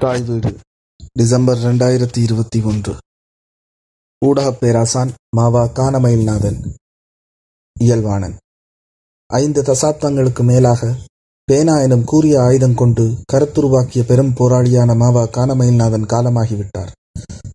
தாய் 0.00 0.22
வீடு 0.22 0.56
டிசம்பர் 1.12 1.58
ரெண்டாயிரத்தி 1.58 2.16
இருபத்தி 2.16 2.62
ஒன்று. 2.62 2.94
ஊடகப் 4.26 4.60
பேராசான் 4.60 5.10
மாவா 5.36 5.64
கானமயில்நாதன் 5.64 6.74
இயல்வாணன் 7.80 8.36
ஐந்து 9.26 9.62
தசாப்தங்களுக்கு 9.62 10.42
மேலாக 10.42 10.96
பேனா 11.44 11.78
எனும் 11.78 12.04
கூறிய 12.04 12.42
ஆயுதம் 12.42 12.74
கொண்டு 12.74 13.16
கருத்துருவாக்கிய 13.32 14.02
பெரும் 14.02 14.34
போராளியான 14.34 14.96
மாவா 14.96 15.24
கானமயில்நாதன் 15.24 16.06
காலமாகிவிட்டார். 16.06 16.90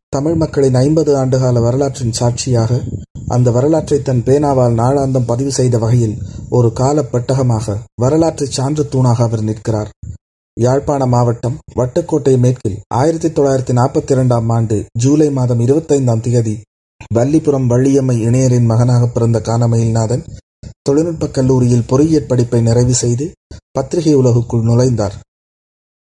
தமிழ் 0.09 0.35
மக்களின் 0.35 0.73
ஐம்பது 0.73 1.25
ஆண்டுகால 1.25 1.61
வரலாற்றின் 1.61 2.11
சாட்சியாக 2.11 2.83
அந்த 3.27 3.51
வரலாற்றை 3.51 4.01
தன் 4.01 4.21
பேனாவால் 4.21 4.75
நாளாந்தம் 4.75 5.25
பதிவு 5.25 5.51
செய்த 5.51 5.77
வகையில் 5.77 6.17
ஒரு 6.49 6.67
காலப்பட்டகமாக 6.67 7.77
வரலாற்று 8.01 8.47
சான்று 8.47 8.89
தூணாக 8.91 9.23
அவர் 9.23 9.43
நிற்கிறார். 9.43 9.91
யாழ்ப்பாண 10.57 11.05
மாவட்டம் 11.05 11.57
வட்டுக்கோட்டை 11.75 12.37
மேற்கில் 12.39 12.81
ஆயிரத்தி 12.87 13.27
தொள்ளாயிரத்தி 13.27 13.73
நாற்பத்தி 13.73 14.11
இரண்டாம் 14.11 14.49
ஆண்டு 14.49 14.85
ஜூலை 14.99 15.31
மாதம் 15.31 15.59
இருபத்தைந்தாம் 15.59 16.21
தேதி 16.21 16.61
வல்லிபுரம் 17.13 17.69
வள்ளியம்மை 17.69 18.15
இணையரின் 18.27 18.65
மகனாக 18.65 19.07
பிறந்த 19.07 19.39
கானமயில்நாதன் 19.39 20.23
தொழில்நுட்பக் 20.81 21.33
கல்லூரியில் 21.33 21.87
பொறியியற் 21.87 22.27
படிப்பை 22.27 22.61
நிறைவு 22.61 22.93
செய்து 22.93 23.31
பத்திரிகை 23.71 24.13
உலகுக்குள் 24.13 24.63
நுழைந்தார். 24.63 25.15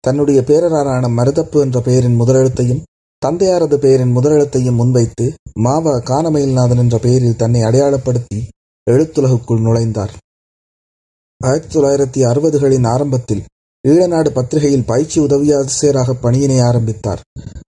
தன்னுடைய 0.01 0.41
பேரரான 0.47 1.09
மருதப்பு 1.09 1.61
என்ற 1.61 1.81
பெயரின் 1.81 2.21
முதலெழுத்தையும் 2.21 2.83
தந்தையாரது 3.27 3.75
பெயரின் 3.75 4.17
முதலெழுத்தையும் 4.17 4.75
முன்வைத்து 4.75 5.35
மாவா 5.61 5.95
கானமயில்நாதன் 6.11 6.79
என்ற 6.79 6.99
பெயரில் 6.99 7.37
தன்னை 7.37 7.63
அடையாளப்படுத்தி 7.63 8.39
எழுத்துலகுக்குள் 8.91 9.65
நுழைந்தார். 9.67 10.13
ஆயிரத்தி 11.45 11.81
தொள்ளாயிரத்தி 11.81 12.21
அறுபதுகளின் 12.31 12.87
ஆரம்பத்தில் 12.87 13.45
ஈழநாடு 13.87 14.31
பத்திரிகையில் 14.31 14.85
பயிற்சி 14.85 15.21
உதவியாசிரியராக 15.21 16.15
பணியினை 16.23 16.63
ஆரம்பித்தார். 16.63 17.21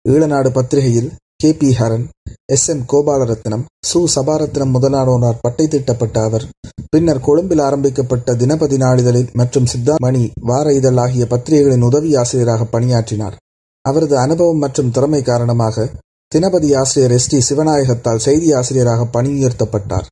ஈழநாடு 0.08 0.50
பத்திரிகையில் 0.50 1.10
K 1.36 1.52
P 1.52 1.70
Haran 1.78 2.06
S 2.52 2.68
M 2.68 2.84
Gopalaratnam 2.92 3.64
சு 3.88 4.04
சபாரத்னம் 4.14 4.72
முதலானோரால் 4.72 5.40
பட்டை 5.40 5.68
தீட்டப்பட்ட 5.68 6.22
அவர் 6.22 6.46
பின்னர் 6.90 7.20
கொழும்பில் 7.20 7.58
ஆரம்பிக்கப்பட்ட 7.58 8.34
தினபதி 8.34 8.76
நாளிதழில் 8.76 9.32
மற்றும் 9.32 9.66
சித்தாமணி 9.72 10.30
வார 10.40 10.72
இதழ் 10.72 10.96
ஆகிய 10.96 11.26
பத்திரிகைகளின் 11.26 11.82
உதவி 11.82 12.16
ஆசிரியராக 12.16 12.64
பணியாற்றினார். 12.64 13.36
அவரது 13.80 14.18
அனுபவம் 14.18 14.58
மற்றும் 14.58 14.90
திறமை 14.90 15.22
காரணமாக 15.22 15.88
தினபதி 16.34 16.76
ஆசிரியர் 16.76 17.10
எஸ் 17.10 17.28
டி 17.28 17.38
சிவநாயகத்தால் 17.48 18.16
செய்தி 18.16 18.52
ஆசிரியராக 18.52 19.06
பணியுயர்த்தப்பட்டார். 19.12 20.06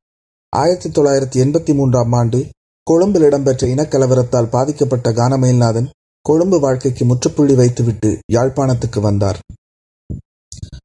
ஆயிரத்தி 0.48 0.88
தொள்ளாயிரத்தி 0.88 1.38
எண்பத்தி 1.44 1.74
மூன்றாம் 1.74 2.12
ஆண்டு 2.12 2.38
கொழும்பில் 2.90 3.22
இடம்பெற்ற 3.22 3.66
இனக்கலவரத்தால் 3.66 4.50
பாதிக்கப்பட்ட 4.50 5.12
கானமயில்நாதன் 5.12 5.88
கொழும்பு 6.26 6.60
வாழ்க்கைக்கு 6.60 7.04
முற்றுப்புள்ளி 7.04 7.54
வைத்துவிட்டு 7.54 8.18
யாழ்ப்பாணத்துக்கு 8.32 9.00
வந்தார். 9.00 9.38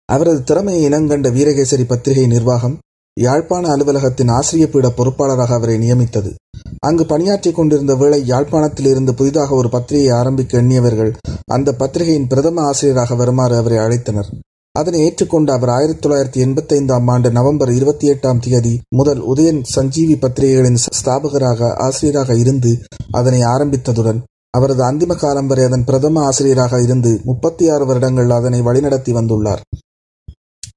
அவரது 0.06 0.44
திறமையை 0.44 0.92
இனங்கண்ட 0.92 1.28
வீரகேசரி 1.38 1.86
பத்திரிகை 1.88 2.28
நிர்வாகம் 2.28 2.80
யாழ்ப்பாண 3.18 3.70
அலுவலகத்தின் 3.70 4.28
ஆசிரிய 4.28 4.68
பீட 4.68 4.88
பொறுப்பாளராக 4.98 5.54
அவரை 5.54 5.78
நியமித்தது. 5.78 6.32
அங்கு 6.80 7.06
பணியாற்றிக் 7.06 7.56
கொண்டிருந்த 7.56 7.96
வேளை 7.96 8.20
யாழ்ப்பாணத்தில் 8.28 8.86
இருந்து 8.86 9.14
புதிதாக 9.14 9.56
ஒரு 9.56 9.70
பத்திரிகையை 9.70 10.18
ஆரம்பிக்க 10.18 10.62
எண்ணியவர்கள் 10.62 11.12
அந்த 11.46 11.74
பத்திரிகையின் 11.74 12.28
பிரதம 12.28 12.64
ஆசிரியராக 12.64 13.16
வருமாறு 13.16 13.56
அவரை 13.56 13.78
அழைத்தனர். 13.78 14.30
அதனை 14.76 15.00
ஏற்றுக்கொண்ட 15.06 15.50
அவர் 15.52 15.70
ஆயிரத்தி 15.70 16.02
தொள்ளாயிரத்தி 16.04 16.40
எண்பத்தி 16.44 16.74
ஐந்தாம் 16.74 17.08
ஆண்டு 17.08 17.30
நவம்பர் 17.32 17.72
இருபத்தி 17.72 18.06
எட்டாம் 18.12 18.40
தேதி 18.40 18.72
முதல் 18.90 19.22
உதயன் 19.22 19.62
சஞ்சீவி 19.64 20.16
பத்திரிகைகளின் 20.16 20.80
ஸ்தாபகராக 21.00 21.70
ஆசிரியராக 21.88 22.36
இருந்து 22.36 22.72
அதனை 23.12 23.42
ஆரம்பித்ததுடன் 23.54 24.20
அவரது 24.58 24.82
அந்திம 24.84 25.16
காலம் 25.16 25.48
வரை 25.48 25.64
அதன் 25.64 25.84
பிரதம 25.84 26.22
ஆசிரியராக 26.24 26.80
இருந்து 26.82 27.12
முப்பத்தி 27.24 27.70
ஆறு 27.70 27.86
வருடங்கள் 27.86 28.30
அதனை 28.30 28.60
வழிநடத்தி 28.62 29.12
வந்துள்ளார். 29.18 29.62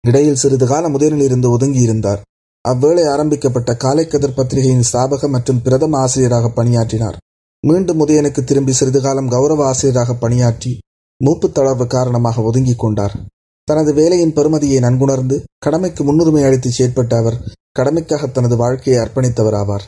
இடையில் 0.01 0.41
சிறிது 0.43 0.67
காலம் 0.67 0.95
உதயனில் 0.99 1.27
இருந்து 1.29 1.49
ஒதுங்கியிருந்தார். 1.57 2.21
அவ்வேளை 2.65 3.05
ஆரம்பிக்கப்பட்ட 3.05 3.73
காலைக்கதிர் 3.85 4.37
பத்திரிகையின் 4.37 4.87
ஸ்தாபக 4.93 5.29
மற்றும் 5.29 5.63
பிரதம 5.63 5.99
ஆசிரியராக 5.99 6.49
பணியாற்றினார். 6.49 7.17
மீண்டும் 7.65 8.01
உதயனுக்கு 8.07 8.45
திரும்பி 8.45 8.73
சிறிது 8.73 9.01
காலம் 9.01 9.29
கௌரவ 9.29 9.65
ஆசிரியராக 9.67 10.15
பணியாற்றி 10.15 10.73
மூப்பு 11.21 11.49
தளர்வு 11.49 11.87
காரணமாக 11.87 12.43
ஒதுங்கிக் 12.43 12.79
கொண்டார். 12.79 13.15
தனது 13.65 13.95
வேலையின் 13.95 14.33
பெருமதியை 14.33 14.79
நன்குணர்ந்து 14.81 15.43
கடமைக்கு 15.59 16.05
முன்னுரிமை 16.05 16.43
அளித்து 16.43 16.71
செயற்பட்ட 16.71 17.17
அவர் 17.17 17.37
கடமைக்காக 17.79 18.31
தனது 18.31 18.57
வாழ்க்கையை 18.57 19.05
அர்ப்பணித்தவர் 19.05 19.57
ஆவார் 19.61 19.87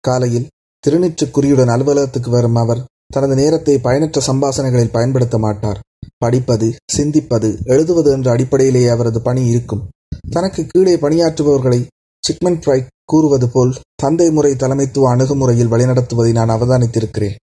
காலையில் 0.00 0.48
திருநீற்றுக்குறியுடன் 0.84 1.70
அலுவலகத்துக்கு 1.70 2.30
வரும் 2.30 2.54
அவர் 2.54 2.84
தனது 3.06 3.34
நேரத்தை 3.34 3.78
பயனற்ற 3.78 4.22
சம்பாசனைகளில் 4.26 4.92
பயன்படுத்த 4.92 5.38
மாட்டார். 5.38 5.80
படிப்பது 6.18 6.76
சிந்திப்பது 6.96 7.64
எழுதுவது 7.64 8.10
என்ற 8.12 8.30
அடிப்படையிலேயே 8.30 8.88
அவரது 8.88 9.22
பணி 9.22 9.46
இருக்கும். 9.46 9.88
தனக்கு 10.30 10.66
கீழே 10.66 10.96
பணியாற்றுபவர்களை 10.96 11.86
சிக்மன் 12.26 12.58
ஃப்ரைட் 12.58 12.86
கூறுவது 13.04 13.48
போல் 13.48 13.80
தந்தை 13.94 14.30
முறை 14.30 14.52
தலைமைத்துவ 14.52 15.08
அணுகுமுறையில் 15.08 15.70
வழிநடத்துவதை 15.70 16.32
நான் 16.32 16.50
அவதானித்திருக்கிறேன். 16.50 17.36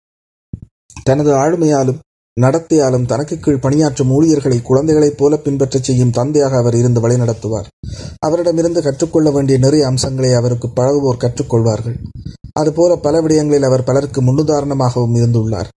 தனது 1.03 1.33
ஆளுமையாலும் 1.34 1.99
நடத்தையாலும் 2.41 3.06
தனக்கு 3.06 3.39
கீழ் 3.39 3.59
பணியாற்றும் 3.59 4.11
ஊழியர்களை 4.11 4.62
குழந்தைகளைப் 4.62 5.19
போல 5.19 5.37
பின்பற்றச் 5.37 5.83
செய்யும் 5.83 6.11
தந்தையாக 6.11 6.56
அவர் 6.56 6.75
இருந்து 6.75 7.09
வழிநடத்துவார். 7.09 7.67
அவரிடமிருந்து 8.19 8.83
கற்றுக்கொள்ள 8.83 9.31
வேண்டிய 9.31 9.59
நிறைய 9.59 9.87
அம்சங்களை 9.87 10.33
அவருக்கு 10.33 10.69
பழகுவோர் 10.69 11.17
கற்றுக்கொள்வார்கள். 11.17 11.97
அதுபோல 12.53 12.97
பல 12.97 13.21
விடயங்களில் 13.21 13.65
அவர் 13.65 13.84
பலருக்கு 13.84 14.23
முன்னுதாரணமாகவும் 14.23 15.15
இருந்துள்ளார். 15.15 15.69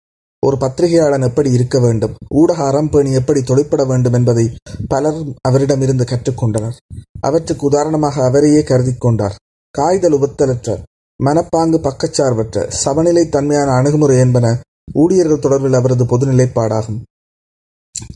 ஒரு 0.45 0.57
பத்திரிகையாளன் 0.57 1.23
எப்படி 1.23 1.51
இருக்க 1.51 1.79
வேண்டும்? 1.79 2.15
ஊடக 2.29 2.63
அறம்பேணி 2.63 3.11
எப்படி 3.11 3.41
தொழிற்பட 3.41 3.85
வேண்டும் 3.85 4.13
என்பதை 4.13 4.55
பலரும் 4.87 5.35
அவரிடமிருந்து 5.41 6.03
கற்றுக்கொண்டனர். 6.03 6.75
அவற்றுக்கு 7.19 7.65
உதாரணமாக 7.65 8.23
அவரையே 8.23 8.63
கருதி 8.63 8.93
கொண்டார். 8.97 9.35
காய்தல் 9.71 10.13
உபத்தலற்ற 10.13 10.77
மனப்பாங்கு 11.25 11.77
பக்கச்சார்பற்ற 11.77 12.67
சமநிலை 12.67 13.29
தன்மையான 13.29 13.71
அணுகுமுறை 13.71 14.17
என்பன 14.19 14.61
ஊழியர்கள் 14.93 15.43
தொடர்பில் 15.43 15.75
அவரது 15.75 16.05
பொது 16.05 16.25
நிலைப்பாடாகும். 16.25 16.99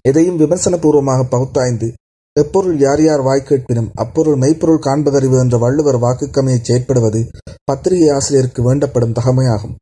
எதையும் 0.02 0.40
விமர்சனபூர்வமாக 0.40 1.22
பகுத்தாய்ந்து 1.32 1.94
எப்பொருள் 2.40 2.80
யார் 2.80 3.02
யார் 3.04 3.22
வாய் 3.22 3.44
கேட்பினும் 3.44 3.90
அப்பொருள் 3.94 4.38
மெய்ப்பொருள் 4.38 4.86
காண்பதறிவு 4.86 5.38
என்ற 5.40 5.58
வள்ளுவர் 5.58 6.00
வாக்குக்கமையை 6.00 6.60
செயற்படுவது 6.64 7.22
பத்திரிகை 7.64 8.10
ஆசிரியருக்கு 8.10 8.62
வேண்டப்படும் 8.64 9.16
தகமையாகும். 9.20 9.74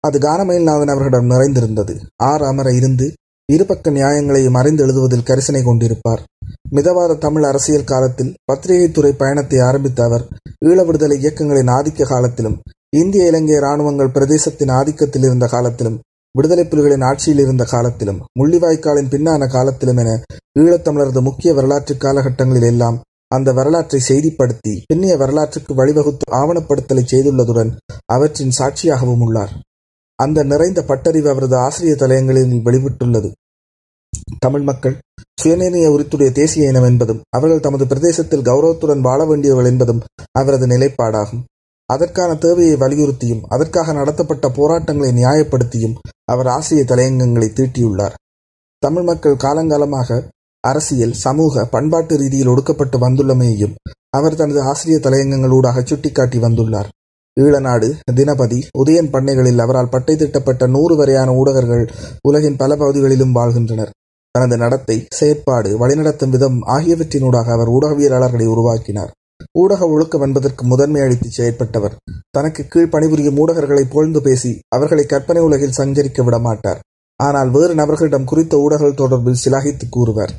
அது 0.00 0.18
கானமயில்நாதன் 0.18 0.92
அவர்களிடம் 0.92 1.26
நிறைந்திருந்தது. 1.26 1.94
ஆறு 2.22 2.46
அமர 2.46 2.72
இருந்து 2.72 3.12
இருபக்க 3.52 3.90
நியாயங்களையும் 3.90 4.54
அறிந்து 4.54 4.82
எழுதுவதில் 4.86 5.26
கரிசனை 5.26 5.62
கொண்டிருப்பார். 5.64 6.22
மிதவாத 6.72 7.18
தமிழ் 7.18 7.42
அரசியல் 7.42 7.84
காலத்தில் 7.84 8.34
பத்திரிகைத்துறை 8.52 9.12
பயணத்தை 9.12 9.58
ஆரம்பித்த 9.58 10.04
அவர் 10.04 10.24
ஈழ 10.66 10.86
விடுதலை 10.86 11.18
இயக்கங்களின் 11.18 11.66
ஆதிக்க 11.66 12.06
காலத்திலும் 12.06 12.60
இந்திய 12.96 13.26
இலங்கை 13.26 13.56
இராணுவங்கள் 13.56 14.14
பிரதேசத்தின் 14.14 14.72
ஆதிக்கத்தில் 14.72 15.24
இருந்த 15.24 15.46
காலத்திலும் 15.46 16.00
விடுதலை 16.34 16.64
புலிகளின் 16.64 17.04
ஆட்சியில் 17.04 17.42
இருந்த 17.44 17.64
காலத்திலும் 17.64 18.20
முள்ளிவாய்க்காலின் 18.40 19.10
பின்னான 19.12 19.48
காலத்திலும் 19.48 19.96
என 19.96 20.12
ஈழத்தமிழரது 20.60 21.20
முக்கிய 21.20 21.50
வரலாற்று 21.54 21.94
காலகட்டங்களில் 21.94 22.68
எல்லாம் 22.72 22.98
அந்த 23.28 23.52
வரலாற்றை 23.52 24.00
செய்திப்படுத்தி 24.08 24.72
பின்னிய 24.86 25.14
வரலாற்றுக்கு 25.16 25.72
வழிவகுத்து 25.74 26.26
ஆவணப்படுத்தலை 26.40 27.04
செய்துள்ளதுடன் 27.12 27.70
அவற்றின் 28.06 28.56
சாட்சியாகவும் 28.58 29.22
உள்ளார். 29.26 29.52
அந்த 30.18 30.42
நிறைந்த 30.42 30.80
பட்டறிவு 30.82 31.28
அவரது 31.28 31.56
ஆசிரிய 31.56 31.94
தலையங்களில் 31.94 32.52
வெளிவிட்டுள்ளது 32.66 33.30
தமிழ் 34.38 34.62
மக்கள் 34.62 34.94
சுயநிர்ணய 35.42 35.86
உரித்துடைய 35.94 36.30
தேசிய 36.32 36.68
இனம் 36.68 36.84
என்பதும் 36.84 37.22
அவர்கள் 37.30 37.60
தமது 37.60 37.84
பிரதேசத்தில் 37.86 38.46
கௌரவத்துடன் 38.48 39.00
வாழ 39.00 39.20
வேண்டியவர்கள் 39.24 39.70
என்பதும் 39.72 40.02
அவரது 40.32 40.66
நிலைப்பாடாகும். 40.66 41.42
அதற்கான 41.86 42.34
தேவையை 42.34 42.76
வலியுறுத்தியும் 42.76 43.42
அதற்காக 43.48 43.92
நடத்தப்பட்ட 43.92 44.48
போராட்டங்களை 44.48 45.24
நியாயப்படுத்தியும் 45.24 45.96
அவர் 46.24 46.46
ஆசிரிய 46.46 46.84
தலையங்கங்களை 46.88 47.48
தீட்டியுள்ளார். 47.58 48.14
தமிழ் 48.78 49.02
மக்கள் 49.02 49.36
காலங்காலமாக 49.36 50.28
அரசியல் 50.60 51.12
சமூக 51.12 51.64
பண்பாட்டு 51.64 52.16
ரீதியில் 52.16 52.46
ஒடுக்கப்பட்டு 52.46 52.96
வந்துள்ளமையையும் 52.98 53.74
அவர் 54.10 54.36
தனது 54.36 54.62
ஆசிரிய 54.62 54.98
தலையங்கங்களூடாக 55.02 55.84
சுட்டிக்காட்டி 55.84 56.38
வந்துள்ளார். 56.38 56.88
ஈழநாடு 57.40 57.88
தினபதி 58.12 58.58
உதயன் 58.78 59.10
பண்ணைகளில் 59.10 59.58
அவரால் 59.58 59.88
பட்டை 59.88 60.16
திட்டப்பட்ட 60.16 60.66
நூறு 60.66 60.96
வரையான 60.96 61.32
ஊடகர்கள் 61.32 61.84
உலகின் 62.22 62.56
பல 62.56 62.76
பகுதிகளிலும் 62.76 63.32
வாழ்கின்றனர். 63.32 63.90
தனது 64.30 64.56
நடத்தை 64.56 65.06
செயற்பாடு 65.10 65.70
வழிநடத்தும் 65.78 66.30
விதம் 66.30 66.58
ஆகியவற்றினூடாக 66.66 67.48
அவர் 67.52 67.68
ஊடகவியலாளர்களை 67.68 68.46
உருவாக்கினார். 68.46 69.12
ஊடக 69.52 69.88
ஒழுக்கம் 69.88 70.20
என்பதற்கு 70.20 70.66
முதன்மை 70.66 71.00
அளித்து 71.00 71.28
செயற்பட்டவர். 71.36 71.94
தனக்கு 72.30 72.64
கீழ் 72.64 72.88
பணிபுரியும் 72.88 73.36
ஊடகர்களை 73.36 73.84
புகழ்ந்து 73.84 74.22
பேசி 74.22 74.60
அவர்களை 74.68 75.04
கற்பனை 75.04 75.42
உலகில் 75.42 75.76
சஞ்சரிக்க 75.76 76.22
விடமாட்டார். 76.22 76.80
ஆனால் 77.16 77.50
வேறு 77.50 77.74
நபர்களிடம் 77.74 78.24
குறித்த 78.24 78.58
ஊடகங்கள் 78.58 79.00
தொடர்பில் 79.00 79.42
சிலாகித்து 79.44 79.86
கூறுவர். 79.90 80.32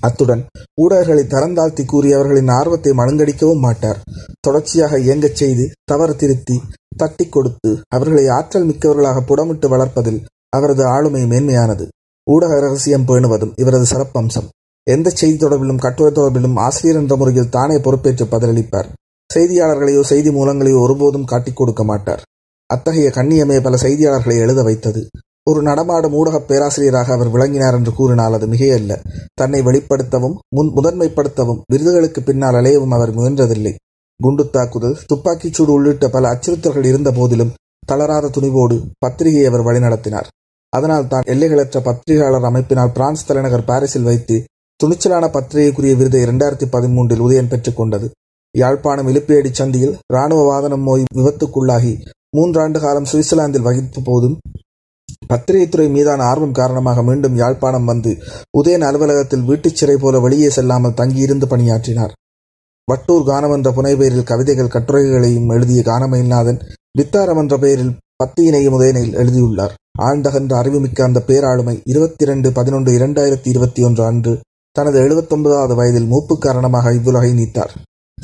அத்துடன் 0.00 0.46
ஊடகர்களை 0.74 1.24
தரந்தாழ்த்தி 1.24 1.84
கூறி 1.84 2.12
அவர்களின் 2.12 2.48
ஆர்வத்தை 2.48 2.92
மழுங்கடிக்கவும் 2.92 3.64
மாட்டார். 3.66 4.02
தொடர்ச்சியாக 4.40 4.98
இயங்கச் 4.98 5.34
செய்து 5.34 5.70
தவறு 5.84 6.16
திருத்தி 6.16 6.62
தட்டி 6.96 7.28
கொடுத்து 7.28 7.80
அவர்களை 7.88 8.28
ஆற்றல் 8.28 8.66
மிக்கவர்களாக 8.66 9.20
புடமிட்டு 9.20 9.68
வளர்ப்பதில் 9.68 10.20
அவரது 10.48 10.84
ஆளுமை 10.86 11.22
மேன்மையானது. 11.24 11.88
ஊடக 12.30 12.60
ரகசியம் 12.60 13.06
பேணுவதும் 13.06 13.52
இவரது 13.56 13.86
சிறப்பம்சம். 13.92 14.48
எந்த 14.86 15.10
செய்தி 15.10 15.36
தொடர்பிலும் 15.36 15.82
கட்டுரை 15.84 16.10
தொடர்பிலும் 16.12 16.56
ஆசிரியர் 16.56 17.00
என்ற 17.00 17.16
முறையில் 17.16 17.50
தானே 17.50 17.76
பொறுப்பேற்று 17.78 18.24
பதிலளிப்பார். 18.24 18.88
செய்தியாளர்களையோ 19.34 20.00
செய்தி 20.00 20.30
மூலங்களையோ 20.30 20.78
ஒருபோதும் 20.78 21.24
காட்டிக் 21.24 21.56
கொடுக்க 21.56 21.82
மாட்டார். 21.84 22.22
அத்தகைய 22.70 23.08
கண்ணியமே 23.14 23.56
பல 23.62 23.76
செய்தியாளர்களை 23.76 24.36
எழுத 24.38 24.62
வைத்தது. 24.62 25.02
ஒரு 25.50 25.60
நடமாடும் 25.62 26.12
ஊடக 26.12 26.36
பேராசிரியராக 26.40 27.12
அவர் 27.12 27.30
விளங்கினார் 27.30 27.74
என்று 27.74 27.92
கூறினால் 27.92 28.32
அது 28.32 28.46
மிகையல்ல. 28.46 28.92
தன்னை 29.34 29.60
வெளிப்படுத்தவும் 29.62 30.36
முன் 30.56 30.70
முதன்மைப்படுத்தவும் 30.76 31.62
விருதுகளுக்கு 31.72 32.20
பின்னால் 32.24 32.54
அலையவும் 32.54 32.94
அவர் 32.96 33.14
முயன்றதில்லை. 33.14 33.72
குண்டு 34.20 34.44
தாக்குதல் 34.50 35.00
துப்பாக்கிச்சூடு 35.10 35.72
உள்ளிட்ட 35.76 36.08
பல 36.08 36.30
அச்சுறுத்தல்கள் 36.34 36.84
இருந்த 36.84 37.10
போதிலும் 37.12 37.54
தளராத 37.86 38.30
துணிவோடு 38.36 38.76
பத்திரிகையை 38.98 39.46
அவர் 39.46 39.66
வழிநடத்தினார். 39.68 40.28
அதனால் 40.72 41.08
தான் 41.08 41.28
எல்லைகளற்ற 41.32 41.78
பத்திரிகையாளர் 41.88 42.48
அமைப்பினால் 42.50 42.92
பிரான்ஸ் 42.92 43.26
தலைநகர் 43.26 43.68
பாரிஸில் 43.70 44.08
வைத்து 44.10 44.36
துணிச்சலான 44.82 45.24
பத்திரிகைக்குரிய 45.34 45.96
விருதை 45.96 46.20
இரண்டாயிரத்தி 46.22 46.66
பதிமூன்றில் 46.72 47.22
உதயன் 47.26 47.48
பெற்றுக் 47.48 47.76
கொண்டது. 47.76 48.10
யாழ்ப்பாணம் 48.58 49.08
இலுப்பேடி 49.08 49.50
சந்தியில் 49.58 49.94
இராணுவ 50.12 50.40
வாதனம் 50.48 50.82
நோய் 50.82 51.04
விபத்துக்குள்ளாகி 51.16 51.92
மூன்றாண்டு 52.36 52.80
காலம் 52.80 53.06
சுவிட்சர்லாந்தில் 53.12 53.66
வகித்த 53.66 54.00
போதும் 54.04 54.36
பத்திரிகைத்துறை 55.28 55.86
மீதான 55.90 56.24
ஆர்வம் 56.24 56.52
காரணமாக 56.52 57.02
மீண்டும் 57.02 57.36
யாழ்ப்பாணம் 57.36 57.84
வந்து 57.84 58.12
உதயன் 58.58 58.86
அலுவலகத்தில் 58.88 59.42
வீட்டுச் 59.42 59.76
சிறை 59.76 59.96
போல 59.96 60.18
வெளியே 60.18 60.50
செல்லாமல் 60.50 60.94
தங்கியிருந்து 60.94 61.46
பணியாற்றினார். 61.46 62.12
வட்டூர் 62.90 63.26
கானம் 63.26 63.52
என்ற 63.52 63.70
புனைபெயரில் 63.70 64.30
கவிதைகள் 64.30 64.74
கட்டுரைகளையும் 64.76 65.48
எழுதிய 65.48 65.82
கானமயில்நாதன் 65.82 66.60
வித்தாரம் 66.98 67.36
என்ற 67.36 67.56
பெயரில் 67.58 67.98
பத்தியினையும் 68.24 68.76
உதயனில் 68.78 69.14
எழுதியுள்ளார். 69.14 69.74
ஆழ்ந்தகன்ற 70.02 70.52
அறிவுமிக்க 70.54 71.04
அந்த 71.04 71.22
பேராளுமை 71.26 71.80
இருபத்தி 71.84 72.24
இரண்டு 72.24 72.52
பதினொன்று 72.52 72.92
இரண்டாயிரத்தி 72.92 73.48
இருபத்தி 73.48 73.82
ஒன்று 73.82 74.04
அன்று 74.04 74.40
தனது 74.72 74.98
எழுபத்தொன்பதாவது 75.00 75.74
வயதில் 75.74 76.06
மூப்பு 76.06 76.38
காரணமாக 76.38 76.92
இவ்வுலகை 76.92 77.32
நீத்தார் 77.32 77.72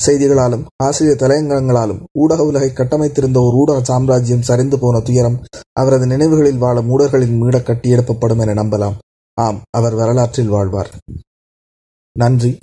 செய்திகளாலும் 0.07 0.65
ஆசிரியர் 0.77 1.21
தலையங்கங்களாலும் 1.21 2.01
ஊடக 2.13 2.45
உலகை 2.45 2.71
கட்டமைத்திருந்த 2.71 3.39
ஒரு 3.47 3.57
ஊடக 3.57 3.79
சாம்ராஜ்யம் 3.83 4.43
சரிந்து 4.43 4.79
போன 4.79 5.01
துயரம் 5.01 5.39
அவரது 5.73 6.07
நினைவுகளில் 6.07 6.59
வாழும் 6.59 6.89
ஊடர்களின் 6.89 7.37
மீட 7.37 7.59
கட்டியெழுப்பப்படும் 7.59 8.41
என 8.41 8.55
நம்பலாம். 8.63 8.97
ஆம் 9.35 9.61
அவர் 9.71 9.95
வரலாற்றில் 9.95 10.49
வாழ்வார். 10.49 10.91
நன்றி. 12.13 12.59